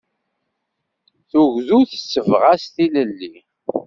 Tugdut 1.29 1.87
tessebɣas 1.91 2.61
tilelli. 2.75 3.35